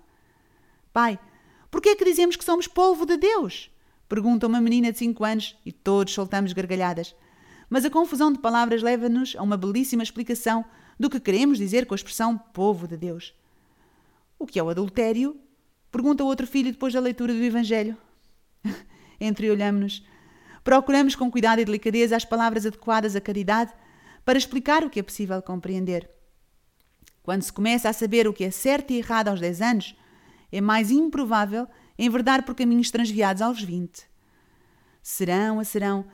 Pai, 0.92 1.20
por 1.70 1.82
que 1.82 1.90
é 1.90 1.96
que 1.96 2.06
dizemos 2.06 2.36
que 2.36 2.44
somos 2.44 2.68
polvo 2.68 3.06
de 3.06 3.18
Deus? 3.18 3.72
Pergunta 4.08 4.48
uma 4.48 4.62
menina 4.62 4.92
de 4.92 5.00
cinco 5.00 5.24
anos 5.24 5.58
e 5.66 5.72
todos 5.72 6.14
soltamos 6.14 6.54
gargalhadas. 6.54 7.16
Mas 7.70 7.86
a 7.86 7.90
confusão 7.90 8.32
de 8.32 8.40
palavras 8.40 8.84
leva-nos 8.84 9.36
a 9.36 9.42
uma 9.42 9.58
belíssima 9.58 10.04
explicação 10.04 10.64
do 11.00 11.10
que 11.10 11.20
queremos 11.20 11.58
dizer 11.58 11.86
com 11.86 11.94
a 11.94 11.98
expressão 11.98 12.38
povo 12.38 12.88
de 12.88 12.96
Deus. 12.96 13.34
O 14.38 14.46
que 14.46 14.60
é 14.60 14.64
o 14.64 14.70
adultério? 14.70 15.40
Pergunta 15.92 16.24
outro 16.24 16.46
filho 16.46 16.72
depois 16.72 16.94
da 16.94 17.00
leitura 17.00 17.34
do 17.34 17.44
Evangelho. 17.44 17.98
Entreolhamos-nos. 19.20 20.06
Procuramos 20.64 21.16
com 21.16 21.32
cuidado 21.32 21.62
e 21.62 21.66
delicadeza 21.66 22.16
as 22.16 22.26
palavras 22.26 22.66
adequadas 22.66 23.16
à 23.16 23.22
caridade 23.22 23.72
para 24.24 24.38
explicar 24.38 24.84
o 24.84 24.90
que 24.90 25.00
é 25.00 25.04
possível 25.04 25.42
compreender. 25.42 26.10
Quando 27.24 27.44
se 27.44 27.54
começa 27.54 27.90
a 27.90 27.94
saber 27.94 28.28
o 28.28 28.34
que 28.34 28.44
é 28.44 28.52
certo 28.52 28.92
e 28.92 28.98
errado 28.98 29.30
aos 29.30 29.40
10 29.40 29.62
anos, 29.62 29.96
é 30.52 30.62
mais 30.62 30.92
improvável 30.92 31.68
enverdar 31.98 32.44
por 32.44 32.56
caminhos 32.56 32.92
transviados 32.92 33.42
aos 33.42 33.62
20. 33.62 34.04
serão 35.02 35.60
a 35.60 35.64
serão, 35.64 36.06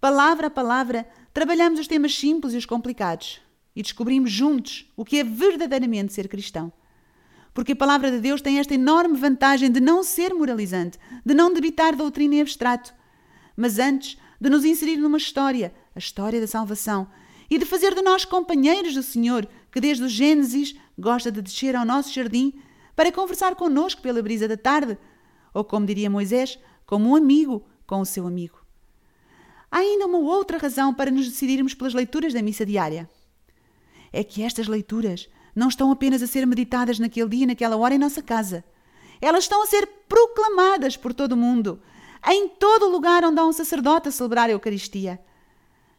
palavra 0.00 0.46
a 0.48 0.50
palavra, 0.50 1.06
trabalhamos 1.32 1.80
os 1.80 1.86
temas 1.86 2.14
simples 2.14 2.54
e 2.54 2.56
os 2.56 2.66
complicados 2.66 3.40
e 3.74 3.82
descobrimos 3.82 4.30
juntos 4.30 4.90
o 4.96 5.04
que 5.04 5.18
é 5.18 5.24
verdadeiramente 5.24 6.12
ser 6.12 6.28
cristão. 6.28 6.72
Porque 7.52 7.72
a 7.72 7.76
palavra 7.76 8.10
de 8.10 8.20
Deus 8.20 8.40
tem 8.40 8.58
esta 8.58 8.74
enorme 8.74 9.16
vantagem 9.16 9.70
de 9.70 9.80
não 9.80 10.02
ser 10.02 10.32
moralizante, 10.32 10.98
de 11.24 11.34
não 11.34 11.52
debitar 11.52 11.96
doutrina 11.96 12.36
em 12.36 12.40
abstrato, 12.40 12.94
mas 13.56 13.78
antes 13.78 14.18
de 14.40 14.48
nos 14.48 14.64
inserir 14.64 14.96
numa 14.96 15.18
história, 15.18 15.74
a 15.94 15.98
história 15.98 16.40
da 16.40 16.46
salvação, 16.46 17.08
e 17.50 17.58
de 17.58 17.64
fazer 17.64 17.94
de 17.94 18.02
nós 18.02 18.24
companheiros 18.24 18.94
do 18.94 19.02
Senhor, 19.02 19.48
que 19.72 19.80
desde 19.80 20.04
o 20.04 20.08
Gênesis 20.08 20.76
gosta 20.98 21.32
de 21.32 21.42
descer 21.42 21.74
ao 21.74 21.84
nosso 21.84 22.12
jardim 22.12 22.54
para 23.00 23.10
conversar 23.10 23.54
conosco 23.54 24.02
pela 24.02 24.20
brisa 24.20 24.46
da 24.46 24.58
tarde, 24.58 24.98
ou 25.54 25.64
como 25.64 25.86
diria 25.86 26.10
Moisés, 26.10 26.58
como 26.84 27.08
um 27.08 27.16
amigo 27.16 27.66
com 27.86 27.98
o 27.98 28.04
seu 28.04 28.26
amigo. 28.26 28.60
Há 29.70 29.78
ainda 29.78 30.04
uma 30.04 30.18
outra 30.18 30.58
razão 30.58 30.92
para 30.92 31.10
nos 31.10 31.26
decidirmos 31.26 31.72
pelas 31.72 31.94
leituras 31.94 32.34
da 32.34 32.42
missa 32.42 32.66
diária. 32.66 33.08
É 34.12 34.22
que 34.22 34.42
estas 34.42 34.68
leituras 34.68 35.30
não 35.56 35.68
estão 35.68 35.90
apenas 35.90 36.22
a 36.22 36.26
ser 36.26 36.46
meditadas 36.46 36.98
naquele 36.98 37.30
dia 37.30 37.44
e 37.44 37.46
naquela 37.46 37.74
hora 37.74 37.94
em 37.94 37.98
nossa 37.98 38.20
casa. 38.20 38.62
Elas 39.18 39.44
estão 39.44 39.62
a 39.62 39.66
ser 39.66 39.86
proclamadas 40.06 40.94
por 40.94 41.14
todo 41.14 41.32
o 41.32 41.38
mundo, 41.38 41.80
em 42.28 42.50
todo 42.50 42.90
lugar 42.90 43.24
onde 43.24 43.40
há 43.40 43.46
um 43.46 43.52
sacerdote 43.54 44.08
a 44.08 44.12
celebrar 44.12 44.50
a 44.50 44.52
Eucaristia. 44.52 45.18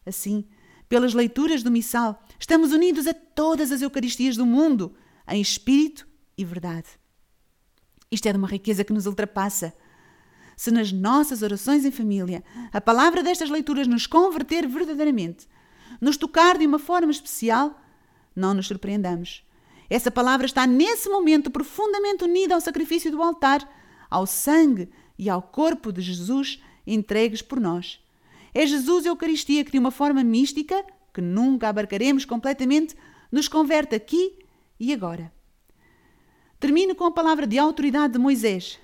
Assim, 0.06 0.46
pelas 0.88 1.16
leituras 1.16 1.64
do 1.64 1.72
missal, 1.72 2.24
estamos 2.40 2.72
unidos 2.72 3.08
a 3.08 3.14
todas 3.16 3.72
as 3.72 3.82
Eucaristias 3.82 4.38
do 4.38 4.46
mundo, 4.46 4.94
em 5.28 5.42
espírito 5.42 6.11
e 6.38 6.46
verdade. 6.46 6.88
Isto 8.12 8.28
é 8.28 8.32
de 8.32 8.38
uma 8.38 8.48
riqueza 8.48 8.84
que 8.84 8.94
nos 8.94 9.06
ultrapassa. 9.06 9.74
Se 10.58 10.70
nas 10.70 10.92
nossas 10.92 11.42
orações 11.42 11.86
em 11.86 11.92
família 11.92 12.44
a 12.72 12.82
palavra 12.82 13.24
destas 13.24 13.50
leituras 13.50 13.88
nos 13.88 14.06
converter 14.06 14.68
verdadeiramente, 14.68 15.48
nos 16.00 16.18
tocar 16.18 16.58
de 16.58 16.66
uma 16.68 16.80
forma 16.80 17.12
especial, 17.12 17.80
não 18.36 18.54
nos 18.54 18.68
surpreendamos. 18.68 19.44
Essa 19.90 20.12
palavra 20.12 20.46
está 20.46 20.66
nesse 20.68 21.10
momento 21.10 21.50
profundamente 21.52 22.24
unida 22.24 22.56
ao 22.56 22.62
sacrifício 22.62 23.12
do 23.12 23.22
altar, 23.22 23.68
ao 24.10 24.26
sangue 24.26 24.90
e 25.18 25.30
ao 25.30 25.42
corpo 25.42 25.92
de 25.92 26.02
Jesus 26.02 26.62
entregues 26.86 27.42
por 27.42 27.60
nós. 27.60 28.00
É 28.54 28.66
Jesus 28.66 29.06
a 29.06 29.10
Eucaristia 29.10 29.64
que, 29.64 29.72
de 29.72 29.80
uma 29.80 29.92
forma 29.92 30.24
mística, 30.24 30.84
que 31.14 31.22
nunca 31.22 31.70
abarcaremos 31.70 32.26
completamente, 32.26 32.96
nos 33.32 33.48
converte 33.48 33.96
aqui 33.96 34.38
e 34.80 34.94
agora. 34.94 35.32
Termino 36.62 36.94
com 36.94 37.06
a 37.06 37.12
palavra 37.12 37.48
de 37.48 37.58
autoridade 37.58 38.14
de 38.14 38.20
Moisés, 38.20 38.78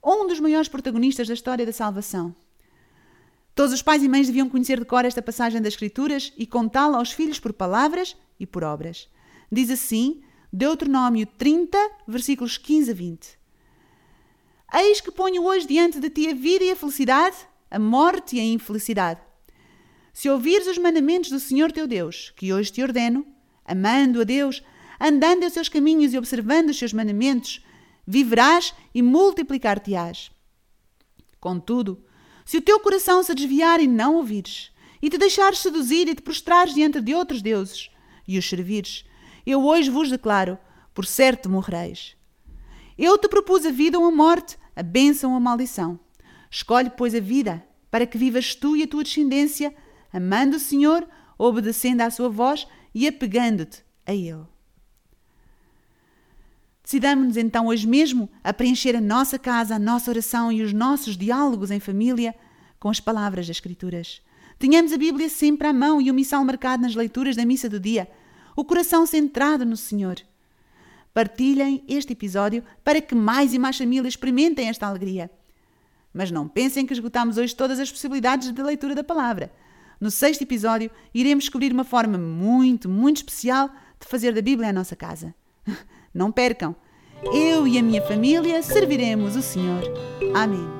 um 0.00 0.28
dos 0.28 0.38
maiores 0.38 0.68
protagonistas 0.68 1.26
da 1.26 1.34
história 1.34 1.66
da 1.66 1.72
salvação. 1.72 2.32
Todos 3.52 3.72
os 3.72 3.82
pais 3.82 4.04
e 4.04 4.08
mães 4.08 4.28
deviam 4.28 4.48
conhecer 4.48 4.78
de 4.78 4.86
cor 4.86 5.04
esta 5.04 5.20
passagem 5.20 5.60
das 5.60 5.72
Escrituras 5.72 6.32
e 6.38 6.46
contá-la 6.46 6.98
aos 6.98 7.10
filhos 7.10 7.40
por 7.40 7.52
palavras 7.52 8.16
e 8.38 8.46
por 8.46 8.62
obras. 8.62 9.08
Diz 9.50 9.72
assim, 9.72 10.22
Deuteronômio 10.52 11.26
30, 11.26 11.76
versículos 12.06 12.56
15 12.56 12.92
a 12.92 12.94
20. 12.94 13.38
Eis 14.74 15.00
que 15.00 15.10
ponho 15.10 15.42
hoje 15.42 15.66
diante 15.66 15.98
de 15.98 16.10
ti 16.10 16.28
a 16.28 16.32
vida 16.32 16.64
e 16.64 16.70
a 16.70 16.76
felicidade, 16.76 17.38
a 17.68 17.78
morte 17.80 18.36
e 18.36 18.40
a 18.40 18.44
infelicidade. 18.44 19.20
Se 20.12 20.30
ouvires 20.30 20.68
os 20.68 20.78
mandamentos 20.78 21.30
do 21.30 21.40
Senhor 21.40 21.72
teu 21.72 21.88
Deus, 21.88 22.32
que 22.36 22.52
hoje 22.52 22.70
te 22.70 22.84
ordeno, 22.84 23.26
amando 23.66 24.20
a 24.20 24.24
Deus, 24.24 24.62
andando 25.00 25.44
em 25.44 25.50
seus 25.50 25.68
caminhos 25.68 26.12
e 26.12 26.18
observando 26.18 26.68
os 26.68 26.78
seus 26.78 26.92
mandamentos, 26.92 27.64
viverás 28.06 28.74
e 28.94 29.00
multiplicar-te-ás. 29.00 30.30
Contudo, 31.40 32.04
se 32.44 32.58
o 32.58 32.62
teu 32.62 32.78
coração 32.80 33.22
se 33.22 33.34
desviar 33.34 33.80
e 33.80 33.86
não 33.86 34.16
ouvires, 34.16 34.70
e 35.00 35.08
te 35.08 35.16
deixares 35.16 35.60
seduzir 35.60 36.08
e 36.08 36.14
te 36.14 36.20
prostrares 36.20 36.74
diante 36.74 37.00
de 37.00 37.14
outros 37.14 37.40
deuses, 37.40 37.90
e 38.28 38.38
os 38.38 38.48
servires, 38.48 39.04
eu 39.46 39.64
hoje 39.64 39.88
vos 39.88 40.10
declaro: 40.10 40.58
por 40.94 41.06
certo 41.06 41.48
morrereis. 41.48 42.16
Eu 42.98 43.16
te 43.16 43.28
propus 43.28 43.64
a 43.64 43.70
vida 43.70 43.98
ou 43.98 44.04
a 44.04 44.10
morte, 44.10 44.58
a 44.76 44.82
bênção 44.82 45.30
ou 45.30 45.36
a 45.36 45.40
maldição. 45.40 45.98
Escolhe, 46.50 46.90
pois, 46.90 47.14
a 47.14 47.20
vida, 47.20 47.64
para 47.90 48.06
que 48.06 48.18
vivas 48.18 48.54
tu 48.54 48.76
e 48.76 48.82
a 48.82 48.86
tua 48.86 49.02
descendência, 49.02 49.74
amando 50.12 50.56
o 50.56 50.60
Senhor, 50.60 51.08
obedecendo 51.38 52.02
à 52.02 52.10
sua 52.10 52.28
voz 52.28 52.66
e 52.94 53.08
apegando-te 53.08 53.82
a 54.04 54.14
Ele. 54.14 54.49
Decidamos-nos 56.90 57.36
então 57.36 57.68
hoje 57.68 57.86
mesmo 57.86 58.28
a 58.42 58.52
preencher 58.52 58.96
a 58.96 59.00
nossa 59.00 59.38
casa, 59.38 59.76
a 59.76 59.78
nossa 59.78 60.10
oração 60.10 60.50
e 60.50 60.60
os 60.60 60.72
nossos 60.72 61.16
diálogos 61.16 61.70
em 61.70 61.78
família 61.78 62.34
com 62.80 62.88
as 62.88 62.98
palavras 62.98 63.46
das 63.46 63.58
Escrituras. 63.58 64.20
Tenhamos 64.58 64.92
a 64.92 64.98
Bíblia 64.98 65.28
sempre 65.28 65.68
à 65.68 65.72
mão 65.72 66.00
e 66.00 66.10
o 66.10 66.14
missal 66.14 66.44
marcado 66.44 66.82
nas 66.82 66.96
leituras 66.96 67.36
da 67.36 67.44
missa 67.44 67.68
do 67.68 67.78
dia, 67.78 68.10
o 68.56 68.64
coração 68.64 69.06
centrado 69.06 69.64
no 69.64 69.76
Senhor. 69.76 70.16
Partilhem 71.14 71.84
este 71.86 72.12
episódio 72.12 72.64
para 72.82 73.00
que 73.00 73.14
mais 73.14 73.54
e 73.54 73.58
mais 73.60 73.78
famílias 73.78 74.14
experimentem 74.14 74.68
esta 74.68 74.88
alegria. 74.88 75.30
Mas 76.12 76.32
não 76.32 76.48
pensem 76.48 76.84
que 76.84 76.92
esgotamos 76.92 77.36
hoje 77.36 77.54
todas 77.54 77.78
as 77.78 77.92
possibilidades 77.92 78.50
de 78.50 78.62
leitura 78.64 78.96
da 78.96 79.04
palavra. 79.04 79.52
No 80.00 80.10
sexto 80.10 80.42
episódio, 80.42 80.90
iremos 81.14 81.44
descobrir 81.44 81.72
uma 81.72 81.84
forma 81.84 82.18
muito, 82.18 82.88
muito 82.88 83.18
especial 83.18 83.68
de 83.68 84.08
fazer 84.08 84.34
da 84.34 84.42
Bíblia 84.42 84.70
a 84.70 84.72
nossa 84.72 84.96
casa. 84.96 85.32
Não 86.12 86.32
percam! 86.32 86.74
Eu 87.32 87.66
e 87.66 87.78
a 87.78 87.82
minha 87.82 88.02
família 88.02 88.62
serviremos 88.62 89.36
o 89.36 89.42
Senhor. 89.42 89.82
Amém. 90.34 90.79